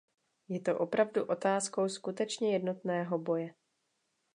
Je 0.49 0.59
to 0.59 0.77
opravdu 0.79 1.25
otázkou 1.25 1.89
skutečně 1.89 2.53
jednotného 2.53 3.17
boje. 3.19 3.53